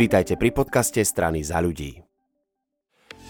Vítajte 0.00 0.32
pri 0.40 0.48
podcaste 0.48 1.04
strany 1.04 1.44
za 1.44 1.60
ľudí. 1.60 2.00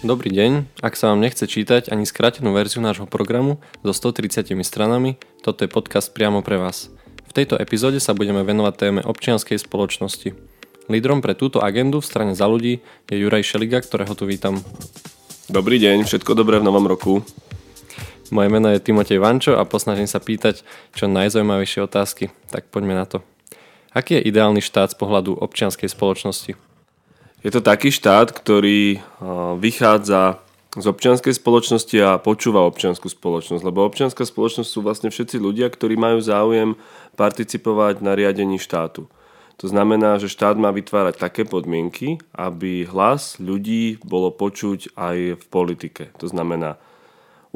Dobrý 0.06 0.30
deň, 0.30 0.70
ak 0.78 0.94
sa 0.94 1.10
vám 1.10 1.18
nechce 1.18 1.42
čítať 1.42 1.90
ani 1.90 2.06
skrátenú 2.06 2.54
verziu 2.54 2.78
nášho 2.78 3.10
programu 3.10 3.58
so 3.82 3.90
130 3.90 4.54
stranami, 4.62 5.18
toto 5.42 5.66
je 5.66 5.68
podcast 5.74 6.14
priamo 6.14 6.46
pre 6.46 6.62
vás. 6.62 6.86
V 7.26 7.34
tejto 7.34 7.58
epizóde 7.58 7.98
sa 7.98 8.14
budeme 8.14 8.46
venovať 8.46 8.74
téme 8.78 9.00
občianskej 9.02 9.58
spoločnosti. 9.58 10.30
Lídrom 10.86 11.18
pre 11.18 11.34
túto 11.34 11.58
agendu 11.58 11.98
v 11.98 12.06
strane 12.06 12.38
za 12.38 12.46
ľudí 12.46 12.86
je 13.10 13.18
Juraj 13.18 13.50
Šeliga, 13.50 13.82
ktorého 13.82 14.14
tu 14.14 14.30
vítam. 14.30 14.62
Dobrý 15.50 15.82
deň, 15.82 16.06
všetko 16.06 16.38
dobré 16.38 16.62
v 16.62 16.70
novom 16.70 16.86
roku. 16.86 17.26
Moje 18.30 18.46
meno 18.46 18.70
je 18.70 18.78
Timotej 18.78 19.18
Vančo 19.18 19.58
a 19.58 19.66
posnažím 19.66 20.06
sa 20.06 20.22
pýtať 20.22 20.62
čo 20.94 21.10
najzaujímavejšie 21.10 21.82
otázky. 21.82 22.30
Tak 22.54 22.70
poďme 22.70 22.94
na 22.94 23.10
to. 23.10 23.26
Aký 23.90 24.22
je 24.22 24.30
ideálny 24.30 24.62
štát 24.62 24.94
z 24.94 24.98
pohľadu 25.02 25.34
občianskej 25.34 25.90
spoločnosti? 25.90 26.69
Je 27.40 27.48
to 27.48 27.64
taký 27.64 27.88
štát, 27.88 28.36
ktorý 28.36 29.00
vychádza 29.56 30.44
z 30.76 30.84
občianskej 30.86 31.34
spoločnosti 31.34 31.96
a 31.98 32.20
počúva 32.20 32.62
občianskú 32.68 33.08
spoločnosť, 33.08 33.64
lebo 33.64 33.82
občianská 33.82 34.28
spoločnosť 34.28 34.68
sú 34.68 34.84
vlastne 34.84 35.08
všetci 35.08 35.40
ľudia, 35.40 35.72
ktorí 35.72 35.96
majú 35.96 36.20
záujem 36.20 36.76
participovať 37.16 38.04
na 38.04 38.12
riadení 38.12 38.60
štátu. 38.60 39.08
To 39.60 39.66
znamená, 39.68 40.20
že 40.20 40.28
štát 40.28 40.60
má 40.60 40.68
vytvárať 40.72 41.20
také 41.20 41.42
podmienky, 41.48 42.20
aby 42.36 42.84
hlas 42.84 43.40
ľudí 43.40 44.00
bolo 44.04 44.32
počuť 44.32 44.92
aj 44.96 45.40
v 45.40 45.44
politike. 45.48 46.12
To 46.20 46.28
znamená, 46.28 46.76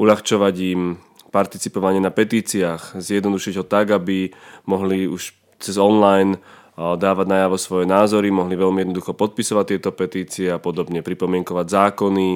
uľahčovať 0.01 0.55
im 0.75 0.97
participovanie 1.29 2.01
na 2.01 2.13
petíciách, 2.13 2.99
zjednodušiť 2.99 3.55
ho 3.61 3.65
tak, 3.69 3.93
aby 3.93 4.33
mohli 4.65 5.07
už 5.09 5.33
cez 5.61 5.77
online 5.77 6.41
dávať 6.75 7.27
najavo 7.31 7.57
svoje 7.59 7.87
názory, 7.87 8.35
mohli 8.35 8.59
veľmi 8.59 8.83
jednoducho 8.83 9.15
podpisovať 9.15 9.65
tieto 9.71 9.91
petície 9.95 10.51
a 10.51 10.59
podobne, 10.59 11.07
pripomienkovať 11.07 11.67
zákony, 11.71 12.31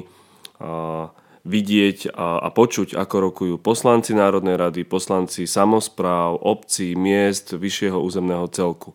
vidieť 1.48 2.12
a, 2.12 2.46
počuť, 2.52 2.94
ako 2.94 3.16
rokujú 3.30 3.54
poslanci 3.58 4.12
Národnej 4.14 4.60
rady, 4.60 4.84
poslanci 4.84 5.48
samozpráv, 5.48 6.38
obcí, 6.38 6.92
miest, 6.94 7.56
vyššieho 7.56 7.98
územného 7.98 8.46
celku. 8.52 8.94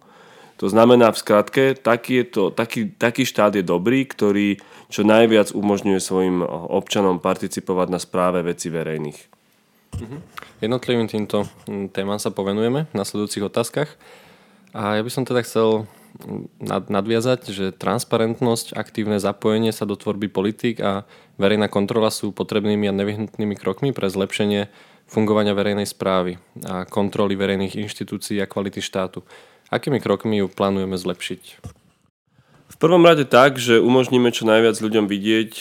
To 0.61 0.69
znamená 0.69 1.11
v 1.11 1.19
skratke, 1.19 1.63
taký, 1.75 2.23
je 2.23 2.25
to, 2.29 2.43
taký, 2.53 2.93
taký 2.95 3.25
štát 3.25 3.57
je 3.57 3.65
dobrý, 3.65 4.05
ktorý 4.07 4.61
čo 4.87 5.01
najviac 5.01 5.51
umožňuje 5.51 5.99
svojim 5.99 6.45
občanom 6.45 7.17
participovať 7.17 7.87
na 7.89 7.99
správe 7.99 8.45
veci 8.45 8.69
verejných. 8.69 9.19
Mhm. 9.97 10.17
Jednotlivým 10.63 11.07
týmto 11.09 11.43
mm, 11.67 11.91
témam 11.91 12.21
sa 12.21 12.31
povenujeme 12.31 12.87
v 12.87 12.93
nasledujúcich 12.95 13.43
otázkach. 13.43 13.89
A 14.73 14.97
ja 14.97 15.01
by 15.05 15.11
som 15.13 15.23
teda 15.23 15.45
chcel 15.45 15.85
nadviazať, 16.65 17.49
že 17.49 17.65
transparentnosť, 17.73 18.77
aktívne 18.77 19.17
zapojenie 19.17 19.73
sa 19.73 19.85
do 19.85 19.97
tvorby 19.97 20.29
politik 20.29 20.77
a 20.81 21.09
verejná 21.41 21.69
kontrola 21.69 22.13
sú 22.13 22.29
potrebnými 22.33 22.85
a 22.89 22.93
nevyhnutnými 22.93 23.57
krokmi 23.57 23.93
pre 23.93 24.09
zlepšenie 24.09 24.69
fungovania 25.09 25.57
verejnej 25.57 25.89
správy 25.89 26.37
a 26.65 26.85
kontroly 26.85 27.33
verejných 27.37 27.77
inštitúcií 27.85 28.41
a 28.41 28.49
kvality 28.49 28.81
štátu. 28.81 29.25
Akými 29.73 29.97
krokmi 29.97 30.41
ju 30.41 30.49
plánujeme 30.49 30.97
zlepšiť? 30.97 31.41
V 32.73 32.77
prvom 32.81 33.05
rade 33.05 33.29
tak, 33.29 33.61
že 33.61 33.77
umožníme 33.77 34.33
čo 34.33 34.49
najviac 34.49 34.77
ľuďom 34.77 35.05
vidieť 35.05 35.51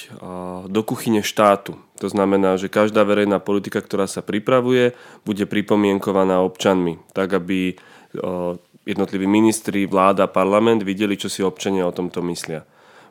do 0.69 0.81
kuchyne 0.85 1.21
štátu. 1.21 1.77
To 2.01 2.09
znamená, 2.09 2.57
že 2.57 2.73
každá 2.73 3.05
verejná 3.05 3.41
politika, 3.41 3.85
ktorá 3.85 4.09
sa 4.09 4.25
pripravuje, 4.25 4.97
bude 5.25 5.45
pripomienkovaná 5.45 6.41
občanmi, 6.41 7.01
tak 7.13 7.37
aby 7.37 7.77
jednotliví 8.83 9.27
ministri, 9.27 9.87
vláda, 9.87 10.27
parlament 10.27 10.83
videli, 10.83 11.15
čo 11.15 11.31
si 11.31 11.43
občania 11.43 11.87
o 11.87 11.95
tomto 11.95 12.23
myslia. 12.27 12.67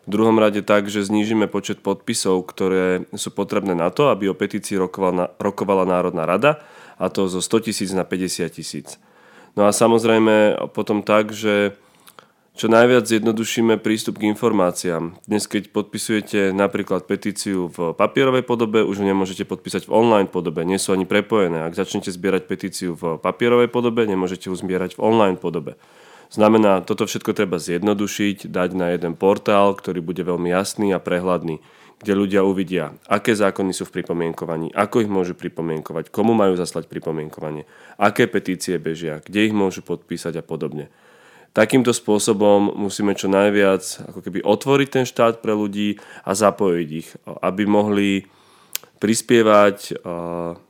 V 0.05 0.17
druhom 0.17 0.33
rade 0.41 0.65
tak, 0.65 0.89
že 0.89 1.05
znížime 1.05 1.45
počet 1.45 1.85
podpisov, 1.85 2.49
ktoré 2.49 3.05
sú 3.13 3.29
potrebné 3.29 3.77
na 3.77 3.93
to, 3.93 4.09
aby 4.09 4.33
o 4.33 4.35
petícii 4.35 4.75
rokovala, 4.75 5.37
rokovala 5.37 5.85
Národná 5.85 6.25
rada, 6.25 6.61
a 7.01 7.09
to 7.09 7.25
zo 7.29 7.41
100 7.41 7.69
tisíc 7.69 7.89
na 7.93 8.05
50 8.05 8.49
tisíc. 8.49 8.97
No 9.57 9.65
a 9.65 9.73
samozrejme 9.73 10.57
potom 10.73 11.01
tak, 11.01 11.33
že 11.33 11.77
čo 12.61 12.69
najviac 12.69 13.09
zjednodušíme 13.09 13.81
prístup 13.81 14.21
k 14.21 14.29
informáciám. 14.29 15.17
Dnes, 15.25 15.49
keď 15.49 15.73
podpisujete 15.73 16.53
napríklad 16.53 17.09
petíciu 17.09 17.73
v 17.73 17.97
papierovej 17.97 18.45
podobe, 18.45 18.85
už 18.85 19.01
ju 19.01 19.05
nemôžete 19.09 19.49
podpísať 19.49 19.89
v 19.89 19.97
online 19.97 20.29
podobe, 20.29 20.61
nie 20.61 20.77
sú 20.77 20.93
ani 20.93 21.09
prepojené. 21.09 21.65
Ak 21.65 21.73
začnete 21.73 22.13
zbierať 22.13 22.45
petíciu 22.45 22.93
v 22.93 23.17
papierovej 23.17 23.65
podobe, 23.65 24.05
nemôžete 24.05 24.45
ju 24.45 24.53
zbierať 24.53 24.93
v 24.93 25.01
online 25.01 25.41
podobe. 25.41 25.73
Znamená, 26.29 26.85
toto 26.85 27.09
všetko 27.09 27.33
treba 27.33 27.57
zjednodušiť, 27.57 28.53
dať 28.53 28.69
na 28.77 28.93
jeden 28.93 29.17
portál, 29.17 29.73
ktorý 29.73 30.05
bude 30.05 30.21
veľmi 30.21 30.53
jasný 30.53 30.93
a 30.93 31.01
prehľadný 31.01 31.65
kde 32.01 32.17
ľudia 32.17 32.41
uvidia, 32.41 32.97
aké 33.05 33.37
zákony 33.37 33.77
sú 33.77 33.85
v 33.85 34.01
pripomienkovaní, 34.01 34.73
ako 34.73 35.05
ich 35.05 35.09
môžu 35.09 35.37
pripomienkovať, 35.37 36.09
komu 36.09 36.33
majú 36.33 36.57
zaslať 36.57 36.89
pripomienkovanie, 36.89 37.69
aké 38.01 38.25
petície 38.25 38.81
bežia, 38.81 39.21
kde 39.21 39.45
ich 39.45 39.53
môžu 39.53 39.85
podpísať 39.85 40.41
a 40.41 40.43
podobne. 40.45 40.89
Takýmto 41.51 41.91
spôsobom 41.91 42.71
musíme 42.79 43.11
čo 43.11 43.27
najviac 43.27 44.07
ako 44.07 44.23
keby 44.23 44.39
otvoriť 44.39 44.87
ten 44.87 45.05
štát 45.07 45.43
pre 45.43 45.51
ľudí 45.51 45.99
a 46.23 46.31
zapojiť 46.31 46.89
ich, 46.95 47.11
aby 47.27 47.67
mohli 47.67 48.23
prispievať 49.01 49.99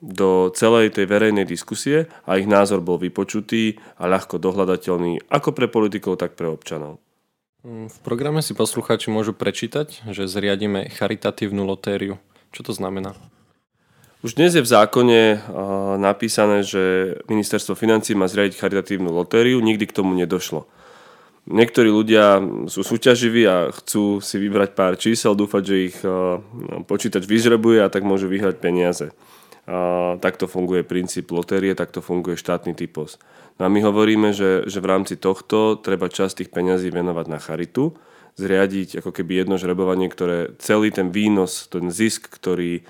do 0.01 0.29
celej 0.55 0.95
tej 0.95 1.05
verejnej 1.05 1.43
diskusie 1.43 2.09
a 2.25 2.39
ich 2.39 2.47
názor 2.47 2.81
bol 2.81 2.97
vypočutý 2.97 3.77
a 3.99 4.07
ľahko 4.07 4.39
dohľadateľný 4.39 5.27
ako 5.29 5.49
pre 5.51 5.67
politikov, 5.67 6.17
tak 6.17 6.33
pre 6.33 6.47
občanov. 6.47 6.97
V 7.61 7.97
programe 8.01 8.41
si 8.41 8.57
poslucháči 8.57 9.13
môžu 9.13 9.37
prečítať, 9.37 10.09
že 10.09 10.25
zriadíme 10.25 10.89
charitatívnu 10.89 11.61
lotériu. 11.61 12.17
Čo 12.49 12.71
to 12.71 12.73
znamená? 12.73 13.13
Už 14.21 14.37
dnes 14.37 14.53
je 14.53 14.61
v 14.61 14.69
zákone 14.69 15.49
napísané, 15.97 16.61
že 16.61 17.17
ministerstvo 17.25 17.73
financí 17.73 18.13
má 18.13 18.29
zriadiť 18.29 18.53
charitatívnu 18.53 19.09
lotériu, 19.09 19.57
nikdy 19.57 19.89
k 19.89 19.97
tomu 19.97 20.13
nedošlo. 20.13 20.69
Niektorí 21.49 21.89
ľudia 21.89 22.37
sú 22.69 22.85
súťaživí 22.85 23.49
a 23.49 23.73
chcú 23.73 24.21
si 24.21 24.37
vybrať 24.37 24.77
pár 24.77 24.93
čísel, 25.01 25.33
dúfať, 25.33 25.63
že 25.65 25.75
ich 25.89 25.97
počítač 26.85 27.25
vyžrebuje 27.25 27.81
a 27.81 27.89
tak 27.89 28.05
môžu 28.05 28.29
vyhrať 28.29 28.61
peniaze. 28.61 29.09
Takto 30.21 30.45
funguje 30.45 30.85
princíp 30.85 31.33
lotérie, 31.33 31.73
takto 31.73 32.05
funguje 32.05 32.37
štátny 32.37 32.77
typos. 32.77 33.17
No 33.57 33.65
a 33.65 33.73
my 33.73 33.81
hovoríme, 33.81 34.37
že, 34.37 34.69
že 34.69 34.85
v 34.85 34.89
rámci 34.89 35.17
tohto 35.17 35.81
treba 35.81 36.13
časť 36.13 36.45
tých 36.45 36.53
peňazí 36.53 36.93
venovať 36.93 37.25
na 37.25 37.41
charitu, 37.41 37.97
zriadiť 38.37 39.01
ako 39.01 39.17
keby 39.17 39.41
jedno 39.41 39.57
žrebovanie, 39.57 40.13
ktoré 40.13 40.53
celý 40.61 40.93
ten 40.93 41.09
výnos, 41.09 41.73
ten 41.73 41.89
zisk, 41.89 42.29
ktorý 42.29 42.85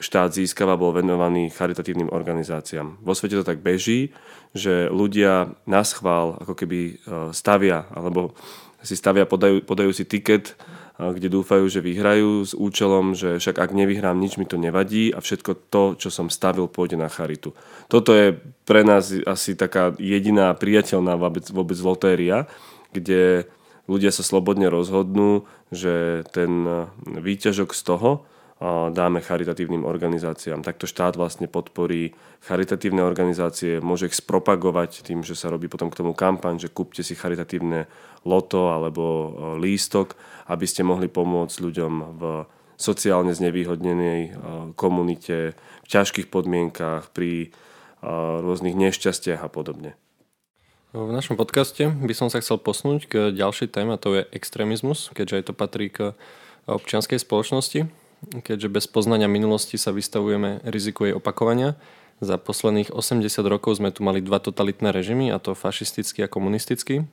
štát 0.00 0.32
získava, 0.32 0.80
bol 0.80 0.96
venovaný 0.96 1.52
charitatívnym 1.52 2.08
organizáciám. 2.08 3.04
Vo 3.04 3.12
svete 3.12 3.36
to 3.36 3.44
tak 3.44 3.60
beží, 3.60 4.16
že 4.56 4.88
ľudia 4.88 5.52
na 5.68 5.84
schvál 5.84 6.40
ako 6.40 6.56
keby 6.56 7.04
stavia, 7.36 7.84
alebo 7.92 8.32
si 8.80 8.96
stavia, 8.96 9.28
podajú, 9.28 9.60
podajú 9.60 9.92
si 9.92 10.08
tiket 10.08 10.56
kde 11.10 11.32
dúfajú, 11.32 11.66
že 11.66 11.82
vyhrajú 11.82 12.46
s 12.46 12.52
účelom, 12.52 13.16
že 13.16 13.40
však 13.40 13.58
ak 13.58 13.70
nevyhrám, 13.74 14.20
nič 14.20 14.38
mi 14.38 14.46
to 14.46 14.60
nevadí 14.60 15.10
a 15.10 15.18
všetko 15.18 15.72
to, 15.72 15.84
čo 15.98 16.12
som 16.12 16.30
stavil, 16.30 16.70
pôjde 16.70 17.00
na 17.00 17.10
charitu. 17.10 17.56
Toto 17.88 18.14
je 18.14 18.36
pre 18.68 18.86
nás 18.86 19.10
asi 19.26 19.58
taká 19.58 19.96
jediná 19.98 20.54
priateľná 20.54 21.18
vôbec, 21.18 21.48
vôbec 21.50 21.78
lotéria, 21.80 22.46
kde 22.92 23.48
ľudia 23.90 24.14
sa 24.14 24.22
slobodne 24.22 24.68
rozhodnú, 24.70 25.48
že 25.72 26.22
ten 26.30 26.84
výťažok 27.02 27.72
z 27.72 27.82
toho 27.82 28.10
dáme 28.94 29.18
charitatívnym 29.18 29.82
organizáciám. 29.82 30.62
Takto 30.62 30.86
štát 30.86 31.18
vlastne 31.18 31.50
podporí 31.50 32.14
charitatívne 32.46 33.02
organizácie, 33.02 33.82
môže 33.82 34.06
ich 34.06 34.18
spropagovať 34.18 35.02
tým, 35.02 35.26
že 35.26 35.34
sa 35.34 35.50
robí 35.50 35.66
potom 35.66 35.90
k 35.90 35.98
tomu 35.98 36.14
kampaň, 36.14 36.62
že 36.62 36.70
kúpte 36.70 37.02
si 37.02 37.18
charitatívne 37.18 37.90
loto 38.22 38.70
alebo 38.70 39.02
e, 39.02 39.28
lístok, 39.58 40.14
aby 40.46 40.66
ste 40.68 40.86
mohli 40.86 41.10
pomôcť 41.10 41.56
ľuďom 41.58 41.92
v 42.18 42.22
sociálne 42.78 43.34
znevýhodnenej 43.34 44.20
e, 44.26 44.30
komunite, 44.78 45.58
v 45.82 45.88
ťažkých 45.90 46.30
podmienkách, 46.30 47.10
pri 47.10 47.46
e, 47.46 47.48
rôznych 48.42 48.78
nešťastiach 48.78 49.42
a 49.42 49.50
podobne. 49.50 49.98
V 50.92 51.08
našom 51.08 51.40
podcaste 51.40 51.88
by 51.88 52.14
som 52.14 52.28
sa 52.28 52.38
chcel 52.44 52.60
posnúť 52.60 53.00
k 53.08 53.14
ďalšej 53.32 53.74
téme, 53.74 53.96
to 53.96 54.22
je 54.22 54.22
extrémizmus, 54.30 55.10
keďže 55.16 55.34
aj 55.40 55.44
to 55.50 55.52
patrí 55.56 55.88
k 55.88 55.98
občianskej 56.68 57.18
spoločnosti 57.18 58.01
keďže 58.30 58.68
bez 58.70 58.84
poznania 58.86 59.26
minulosti 59.26 59.74
sa 59.76 59.90
vystavujeme 59.90 60.62
riziku 60.62 61.10
jej 61.10 61.14
opakovania. 61.16 61.74
Za 62.22 62.38
posledných 62.38 62.94
80 62.94 63.26
rokov 63.50 63.82
sme 63.82 63.90
tu 63.90 64.06
mali 64.06 64.22
dva 64.22 64.38
totalitné 64.38 64.94
režimy, 64.94 65.34
a 65.34 65.42
to 65.42 65.58
fašistický 65.58 66.22
a 66.22 66.30
komunistický. 66.30 67.10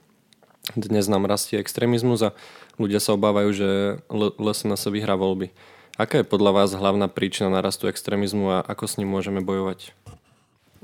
Dnes 0.77 1.09
nám 1.09 1.25
rastie 1.25 1.57
extrémizmus 1.57 2.21
a 2.21 2.37
ľudia 2.77 3.01
sa 3.01 3.17
obávajú, 3.17 3.49
že 3.49 3.67
LSNS 4.13 4.93
vyhrá 4.93 5.17
voľby. 5.17 5.49
Aká 5.97 6.21
je 6.21 6.29
podľa 6.29 6.61
vás 6.61 6.69
hlavná 6.77 7.09
príčina 7.09 7.49
narastu 7.49 7.89
extrémizmu 7.89 8.53
a 8.53 8.57
ako 8.61 8.85
s 8.85 8.97
ním 9.01 9.09
môžeme 9.09 9.41
bojovať? 9.41 9.97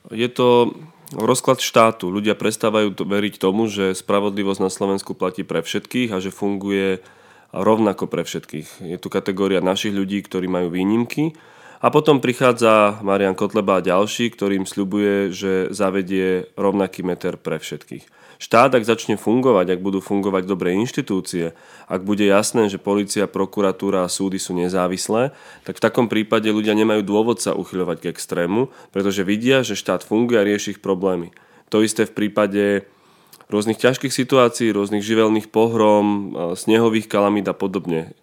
Je 0.10 0.28
to 0.28 0.74
rozklad 1.14 1.62
štátu. 1.62 2.10
Ľudia 2.10 2.34
prestávajú 2.34 2.98
veriť 2.98 3.38
tomu, 3.38 3.70
že 3.70 3.94
spravodlivosť 3.94 4.62
na 4.62 4.74
Slovensku 4.74 5.14
platí 5.14 5.46
pre 5.46 5.62
všetkých 5.62 6.10
a 6.12 6.18
že 6.18 6.34
funguje 6.34 7.06
rovnako 7.54 8.10
pre 8.10 8.24
všetkých. 8.24 8.86
Je 8.86 8.98
tu 8.98 9.12
kategória 9.12 9.62
našich 9.62 9.94
ľudí, 9.94 10.24
ktorí 10.24 10.50
majú 10.50 10.74
výnimky 10.74 11.36
a 11.84 11.94
potom 11.94 12.24
prichádza 12.24 13.04
Marian 13.06 13.38
Kotleba 13.38 13.78
a 13.78 13.86
ďalší, 13.86 14.34
ktorým 14.34 14.66
sľubuje, 14.66 15.30
že 15.30 15.70
zavedie 15.70 16.50
rovnaký 16.58 17.06
meter 17.06 17.38
pre 17.38 17.62
všetkých. 17.62 18.10
Štát, 18.36 18.76
ak 18.76 18.84
začne 18.84 19.16
fungovať, 19.16 19.78
ak 19.78 19.80
budú 19.80 20.04
fungovať 20.04 20.44
dobré 20.44 20.76
inštitúcie, 20.76 21.56
ak 21.88 22.04
bude 22.04 22.28
jasné, 22.28 22.68
že 22.68 22.82
policia, 22.82 23.32
prokuratúra 23.32 24.04
a 24.04 24.12
súdy 24.12 24.44
sú 24.44 24.52
nezávislé, 24.52 25.32
tak 25.64 25.80
v 25.80 25.84
takom 25.88 26.12
prípade 26.12 26.52
ľudia 26.52 26.76
nemajú 26.76 27.00
dôvod 27.06 27.40
sa 27.40 27.56
uchyľovať 27.56 27.98
k 28.04 28.10
extrému, 28.12 28.68
pretože 28.92 29.24
vidia, 29.24 29.64
že 29.64 29.80
štát 29.80 30.04
funguje 30.04 30.36
a 30.36 30.48
rieši 30.48 30.76
ich 30.76 30.84
problémy. 30.84 31.32
To 31.72 31.80
isté 31.80 32.04
v 32.04 32.28
prípade 32.28 32.64
rôznych 33.50 33.78
ťažkých 33.78 34.14
situácií, 34.14 34.74
rôznych 34.74 35.06
živelných 35.06 35.54
pohrom, 35.54 36.34
snehových 36.58 37.10
kalamít 37.10 37.46
a 37.50 37.56
podobne. 37.56 38.14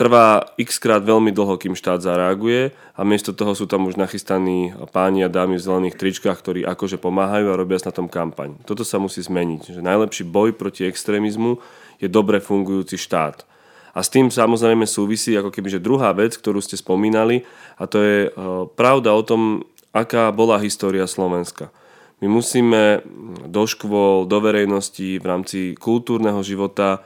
Trvá 0.00 0.56
x 0.56 0.80
krát 0.80 1.04
veľmi 1.04 1.28
dlho, 1.28 1.60
kým 1.60 1.76
štát 1.76 2.00
zareaguje 2.00 2.72
a 2.96 3.04
miesto 3.04 3.36
toho 3.36 3.52
sú 3.52 3.68
tam 3.68 3.84
už 3.84 4.00
nachystaní 4.00 4.72
páni 4.96 5.28
a 5.28 5.28
dámy 5.28 5.60
v 5.60 5.66
zelených 5.68 6.00
tričkách, 6.00 6.40
ktorí 6.40 6.60
akože 6.64 6.96
pomáhajú 6.96 7.52
a 7.52 7.58
robia 7.60 7.76
na 7.84 7.92
tom 7.92 8.08
kampaň. 8.08 8.56
Toto 8.64 8.80
sa 8.80 8.96
musí 8.96 9.20
zmeniť, 9.20 9.76
že 9.76 9.84
najlepší 9.84 10.24
boj 10.24 10.56
proti 10.56 10.88
extrémizmu 10.88 11.60
je 12.00 12.08
dobre 12.08 12.40
fungujúci 12.40 12.96
štát. 12.96 13.44
A 13.92 14.00
s 14.00 14.08
tým 14.08 14.32
samozrejme 14.32 14.88
súvisí 14.88 15.36
ako 15.36 15.52
keby, 15.52 15.68
že 15.76 15.84
druhá 15.84 16.14
vec, 16.16 16.32
ktorú 16.32 16.64
ste 16.64 16.80
spomínali, 16.80 17.44
a 17.76 17.84
to 17.84 18.00
je 18.00 18.18
e, 18.24 18.30
pravda 18.78 19.12
o 19.12 19.20
tom, 19.20 19.68
aká 19.92 20.30
bola 20.30 20.62
história 20.62 21.04
Slovenska. 21.04 21.68
My 22.20 22.28
musíme 22.28 23.00
do 23.48 23.64
škôl, 23.64 24.28
do 24.28 24.38
verejnosti 24.44 25.16
v 25.16 25.24
rámci 25.24 25.72
kultúrneho 25.76 26.44
života 26.44 27.00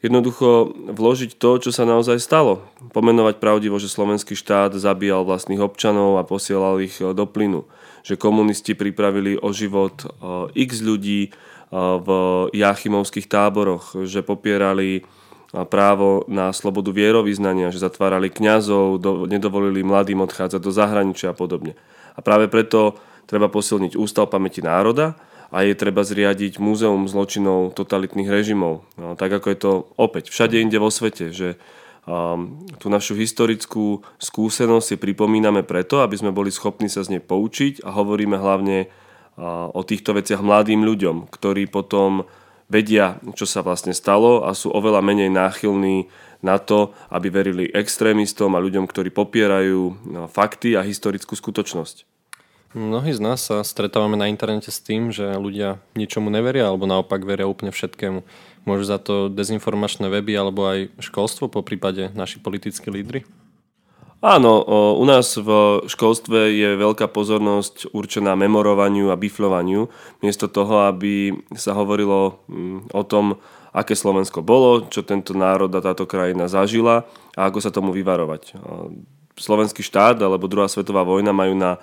jednoducho 0.00 0.72
vložiť 0.92 1.36
to, 1.36 1.50
čo 1.60 1.70
sa 1.72 1.84
naozaj 1.88 2.20
stalo. 2.20 2.64
Pomenovať 2.92 3.36
pravdivo, 3.40 3.76
že 3.76 3.92
slovenský 3.92 4.32
štát 4.32 4.76
zabíjal 4.76 5.28
vlastných 5.28 5.60
občanov 5.60 6.20
a 6.20 6.28
posielal 6.28 6.80
ich 6.80 7.00
e, 7.02 7.12
do 7.12 7.24
plynu. 7.28 7.68
Že 8.06 8.20
komunisti 8.20 8.72
pripravili 8.78 9.34
o 9.40 9.50
život 9.50 10.04
e, 10.04 10.08
x 10.56 10.80
ľudí 10.80 11.28
e, 11.28 11.30
v 11.76 12.08
jachimovských 12.54 13.26
táboroch, 13.28 13.92
že 14.06 14.24
popierali 14.24 15.04
právo 15.70 16.26
na 16.28 16.52
slobodu 16.52 16.92
vierovýznania, 16.92 17.72
že 17.72 17.80
zatvárali 17.80 18.28
kňazov, 18.28 19.00
do, 19.00 19.24
nedovolili 19.24 19.80
mladým 19.80 20.20
odchádzať 20.26 20.60
do 20.60 20.72
zahraničia 20.74 21.32
a 21.32 21.38
podobne. 21.38 21.78
A 22.12 22.20
práve 22.20 22.50
preto 22.50 22.98
treba 23.26 23.50
posilniť 23.50 23.98
Ústav 23.98 24.30
pamäti 24.30 24.62
národa, 24.62 25.18
a 25.50 25.62
je 25.62 25.78
treba 25.78 26.02
zriadiť 26.02 26.58
múzeum 26.58 27.06
zločinov 27.06 27.74
totalitných 27.78 28.26
režimov. 28.26 28.82
No, 28.98 29.14
tak 29.14 29.30
ako 29.30 29.46
je 29.52 29.58
to 29.58 29.72
opäť 29.94 30.34
všade 30.34 30.58
inde 30.58 30.78
vo 30.82 30.90
svete, 30.90 31.30
že 31.30 31.54
um, 32.06 32.66
tú 32.82 32.90
našu 32.90 33.14
historickú 33.14 34.02
skúsenosť 34.18 34.86
si 34.86 34.96
pripomíname 34.98 35.62
preto, 35.62 36.02
aby 36.02 36.18
sme 36.18 36.34
boli 36.34 36.50
schopní 36.50 36.90
sa 36.90 37.06
z 37.06 37.18
nej 37.18 37.22
poučiť 37.22 37.86
a 37.86 37.94
hovoríme 37.94 38.34
hlavne 38.34 38.90
uh, 38.90 39.70
o 39.70 39.82
týchto 39.86 40.18
veciach 40.18 40.42
mladým 40.42 40.82
ľuďom, 40.82 41.30
ktorí 41.30 41.70
potom 41.70 42.26
vedia, 42.66 43.22
čo 43.38 43.46
sa 43.46 43.62
vlastne 43.62 43.94
stalo 43.94 44.42
a 44.42 44.50
sú 44.50 44.74
oveľa 44.74 44.98
menej 44.98 45.30
náchylní 45.30 46.10
na 46.42 46.58
to, 46.58 46.90
aby 47.14 47.30
verili 47.30 47.70
extrémistom 47.70 48.58
a 48.58 48.62
ľuďom, 48.62 48.90
ktorí 48.90 49.14
popierajú 49.14 50.10
no, 50.10 50.26
fakty 50.26 50.74
a 50.74 50.82
historickú 50.82 51.38
skutočnosť. 51.38 52.15
Mnohí 52.74 53.14
z 53.14 53.20
nás 53.22 53.46
sa 53.46 53.62
stretávame 53.62 54.18
na 54.18 54.26
internete 54.26 54.74
s 54.74 54.82
tým, 54.82 55.14
že 55.14 55.38
ľudia 55.38 55.78
ničomu 55.94 56.32
neveria 56.32 56.66
alebo 56.66 56.88
naopak 56.90 57.22
veria 57.22 57.46
úplne 57.46 57.70
všetkému. 57.70 58.26
Môžu 58.66 58.84
za 58.84 58.98
to 58.98 59.30
dezinformačné 59.30 60.10
weby 60.10 60.34
alebo 60.34 60.66
aj 60.66 60.90
školstvo, 60.98 61.46
po 61.46 61.62
prípade 61.62 62.10
naši 62.18 62.42
politickí 62.42 62.90
lídry? 62.90 63.22
Áno, 64.24 64.64
u 64.96 65.04
nás 65.04 65.36
v 65.36 65.48
školstve 65.86 66.50
je 66.50 66.70
veľká 66.74 67.06
pozornosť 67.12 67.92
určená 67.92 68.32
memorovaniu 68.34 69.12
a 69.12 69.20
bifľovaniu, 69.20 69.86
miesto 70.24 70.48
toho, 70.48 70.88
aby 70.88 71.36
sa 71.54 71.76
hovorilo 71.76 72.40
mm, 72.48 72.96
o 72.96 73.02
tom, 73.04 73.38
aké 73.76 73.92
Slovensko 73.92 74.40
bolo, 74.40 74.88
čo 74.88 75.04
tento 75.04 75.36
národ 75.36 75.68
a 75.68 75.84
táto 75.84 76.08
krajina 76.08 76.48
zažila 76.48 77.04
a 77.36 77.46
ako 77.46 77.60
sa 77.60 77.68
tomu 77.68 77.92
vyvarovať. 77.92 78.56
Slovenský 79.36 79.84
štát 79.84 80.16
alebo 80.16 80.48
druhá 80.48 80.64
svetová 80.64 81.04
vojna 81.04 81.36
majú 81.36 81.52
na 81.52 81.76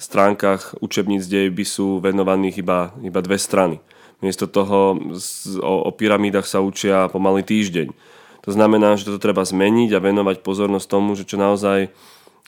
stránkach 0.00 0.80
učebníc 0.80 1.28
sú 1.68 2.00
venovaných 2.00 2.64
iba, 2.64 2.96
iba 3.04 3.20
dve 3.20 3.36
strany. 3.36 3.76
Miesto 4.24 4.48
toho 4.48 4.96
o, 5.60 5.74
o 5.86 5.90
pyramídach 5.92 6.48
sa 6.48 6.64
učia 6.64 7.12
pomaly 7.12 7.44
týždeň. 7.44 7.92
To 8.48 8.50
znamená, 8.54 8.96
že 8.96 9.10
toto 9.10 9.20
treba 9.20 9.44
zmeniť 9.44 9.92
a 9.92 10.00
venovať 10.00 10.40
pozornosť 10.40 10.86
tomu, 10.88 11.18
že 11.18 11.28
čo 11.28 11.36
naozaj 11.36 11.92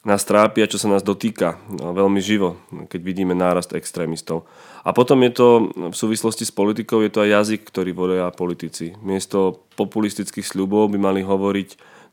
nás 0.07 0.23
trápia, 0.23 0.71
čo 0.71 0.79
sa 0.79 0.89
nás 0.89 1.03
dotýka 1.03 1.59
no, 1.69 1.91
veľmi 1.91 2.23
živo, 2.23 2.57
keď 2.87 3.01
vidíme 3.03 3.35
nárast 3.35 3.75
extrémistov. 3.75 4.47
A 4.87 4.95
potom 4.95 5.21
je 5.27 5.33
to 5.35 5.49
v 5.75 5.97
súvislosti 5.97 6.47
s 6.47 6.55
politikou, 6.55 7.03
je 7.03 7.13
to 7.13 7.27
aj 7.27 7.35
jazyk, 7.43 7.61
ktorý 7.67 7.91
volia 7.93 8.33
politici. 8.33 8.95
Miesto 9.03 9.67
populistických 9.75 10.47
sľubov 10.47 10.89
by 10.95 10.99
mali 11.03 11.21
hovoriť 11.27 11.69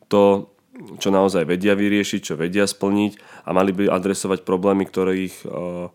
to, 0.10 0.50
čo 0.75 1.10
naozaj 1.12 1.48
vedia 1.48 1.74
vyriešiť, 1.74 2.22
čo 2.22 2.33
vedia 2.36 2.68
splniť 2.68 3.45
a 3.48 3.50
mali 3.56 3.72
by 3.72 3.88
adresovať 3.88 4.44
problémy, 4.44 4.83
ktoré, 4.83 5.31
ich, 5.31 5.38
eh, 5.48 5.88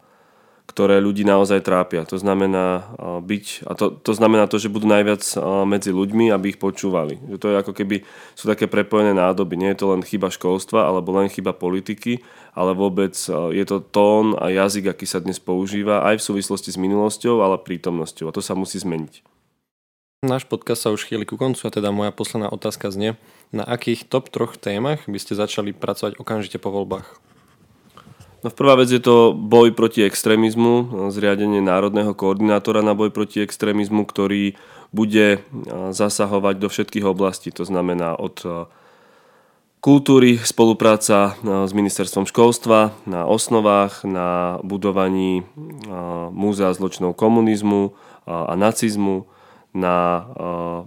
ktoré 0.65 1.03
ľudí 1.05 1.27
naozaj 1.27 1.61
trápia. 1.61 2.09
To 2.09 2.17
znamená 2.17 2.81
eh, 2.81 3.21
byť, 3.21 3.44
a 3.69 3.73
to, 3.77 3.93
to 3.93 4.12
znamená 4.17 4.49
to, 4.49 4.56
že 4.56 4.73
budú 4.73 4.88
najviac 4.88 5.21
eh, 5.21 5.41
medzi 5.69 5.93
ľuďmi, 5.93 6.32
aby 6.32 6.56
ich 6.56 6.62
počúvali. 6.62 7.21
Že 7.21 7.37
to 7.37 7.47
je 7.53 7.56
ako 7.61 7.73
keby, 7.77 7.97
sú 8.32 8.44
také 8.49 8.65
prepojené 8.67 9.12
nádoby. 9.12 9.61
Nie 9.61 9.77
je 9.77 9.85
to 9.85 9.93
len 9.93 10.00
chyba 10.00 10.32
školstva 10.32 10.88
alebo 10.88 11.12
len 11.12 11.29
chyba 11.29 11.53
politiky, 11.53 12.25
ale 12.56 12.73
vôbec 12.75 13.15
je 13.31 13.65
to 13.69 13.79
tón 13.79 14.35
a 14.35 14.50
jazyk, 14.50 14.91
aký 14.91 15.06
sa 15.06 15.23
dnes 15.23 15.38
používa 15.38 16.03
aj 16.09 16.19
v 16.19 16.26
súvislosti 16.35 16.75
s 16.75 16.81
minulosťou, 16.81 17.44
ale 17.44 17.62
prítomnosťou. 17.62 18.26
A 18.26 18.35
to 18.35 18.43
sa 18.43 18.59
musí 18.59 18.83
zmeniť. 18.83 19.39
Náš 20.20 20.44
podcast 20.44 20.84
sa 20.84 20.93
už 20.93 21.08
chýli 21.08 21.25
ku 21.25 21.40
koncu 21.40 21.64
a 21.64 21.72
teda 21.72 21.96
moja 21.96 22.12
posledná 22.12 22.52
otázka 22.52 22.93
znie, 22.93 23.17
na 23.56 23.64
akých 23.64 24.05
top 24.05 24.28
troch 24.28 24.61
témach 24.61 25.08
by 25.08 25.17
ste 25.17 25.32
začali 25.32 25.72
pracovať 25.72 26.20
okamžite 26.20 26.61
po 26.61 26.69
voľbách? 26.69 27.08
No 28.44 28.52
prvá 28.52 28.76
vec 28.76 28.93
je 28.93 29.00
to 29.00 29.32
boj 29.32 29.72
proti 29.72 30.05
extrémizmu, 30.05 31.08
zriadenie 31.08 31.64
národného 31.64 32.12
koordinátora 32.12 32.84
na 32.84 32.93
boj 32.93 33.08
proti 33.08 33.40
extrémizmu, 33.40 34.05
ktorý 34.05 34.61
bude 34.93 35.40
zasahovať 35.97 36.54
do 36.61 36.68
všetkých 36.68 37.09
oblastí, 37.09 37.49
to 37.49 37.64
znamená 37.64 38.12
od 38.12 38.45
kultúry, 39.80 40.37
spolupráca 40.37 41.40
s 41.40 41.73
ministerstvom 41.73 42.28
školstva 42.28 42.92
na 43.09 43.25
osnovách, 43.25 44.04
na 44.04 44.61
budovaní 44.68 45.49
múzea 46.28 46.76
zločinov 46.76 47.16
komunizmu 47.16 47.97
a 48.28 48.52
nacizmu, 48.52 49.25
na 49.71 50.27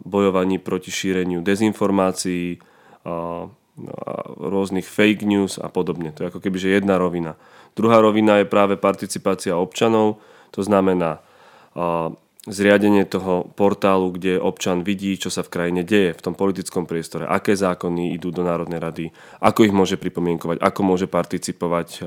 bojovaní 0.04 0.60
proti 0.60 0.92
šíreniu 0.92 1.40
dezinformácií, 1.40 2.60
rôznych 4.38 4.86
fake 4.86 5.26
news 5.26 5.58
a 5.58 5.72
podobne. 5.72 6.14
To 6.14 6.24
je 6.24 6.30
ako 6.30 6.40
keby 6.44 6.58
že 6.62 6.78
jedna 6.78 7.02
rovina. 7.02 7.40
Druhá 7.74 7.98
rovina 8.04 8.38
je 8.44 8.46
práve 8.46 8.78
participácia 8.78 9.58
občanov, 9.58 10.22
to 10.54 10.62
znamená 10.62 11.26
zriadenie 12.44 13.08
toho 13.08 13.48
portálu, 13.56 14.12
kde 14.12 14.36
občan 14.36 14.84
vidí, 14.84 15.16
čo 15.16 15.32
sa 15.32 15.48
v 15.48 15.52
krajine 15.54 15.88
deje 15.88 16.12
v 16.12 16.24
tom 16.24 16.36
politickom 16.36 16.84
priestore, 16.84 17.24
aké 17.24 17.56
zákony 17.56 18.12
idú 18.20 18.36
do 18.36 18.44
Národnej 18.44 18.84
rady, 18.84 19.06
ako 19.40 19.64
ich 19.64 19.72
môže 19.72 19.96
pripomienkovať, 19.96 20.60
ako 20.60 20.82
môže 20.84 21.08
participovať, 21.08 22.04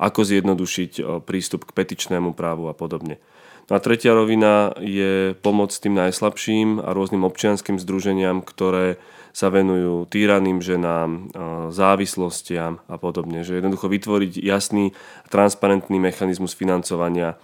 ako 0.00 0.20
zjednodušiť 0.24 1.22
prístup 1.28 1.68
k 1.68 1.76
petičnému 1.76 2.32
právu 2.32 2.72
a 2.72 2.74
podobne. 2.74 3.20
No 3.66 3.76
a 3.76 3.82
tretia 3.82 4.14
rovina 4.14 4.72
je 4.78 5.34
pomoc 5.42 5.74
tým 5.74 5.98
najslabším 5.98 6.80
a 6.80 6.94
rôznym 6.94 7.26
občianským 7.26 7.82
združeniam, 7.82 8.40
ktoré 8.40 8.96
sa 9.36 9.52
venujú 9.52 10.08
týraným 10.08 10.64
ženám, 10.64 11.34
závislostiam 11.68 12.80
a 12.88 12.96
podobne. 12.96 13.44
Že 13.44 13.60
jednoducho 13.60 13.92
vytvoriť 13.92 14.40
jasný 14.40 14.96
transparentný 15.28 16.00
mechanizmus 16.00 16.56
financovania 16.56 17.36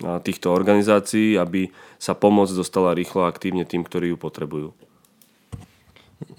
týchto 0.00 0.52
organizácií, 0.52 1.36
aby 1.36 1.68
sa 2.00 2.16
pomoc 2.16 2.48
dostala 2.50 2.96
rýchlo 2.96 3.24
a 3.24 3.30
aktívne 3.30 3.68
tým, 3.68 3.84
ktorí 3.84 4.12
ju 4.12 4.18
potrebujú. 4.18 4.72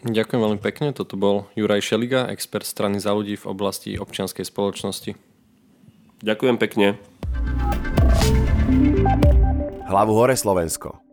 Ďakujem 0.05 0.41
veľmi 0.41 0.61
pekne. 0.61 0.93
Toto 0.93 1.17
bol 1.17 1.49
Juraj 1.57 1.81
Šeliga, 1.81 2.29
expert 2.29 2.65
strany 2.65 3.01
za 3.01 3.13
ľudí 3.13 3.37
v 3.37 3.49
oblasti 3.49 3.97
občianskej 3.97 4.45
spoločnosti. 4.45 5.17
Ďakujem 6.21 6.57
pekne. 6.61 7.01
Hlavu 9.89 10.13
hore 10.13 10.37
Slovensko. 10.37 11.10